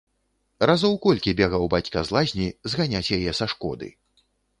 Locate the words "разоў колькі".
0.69-1.33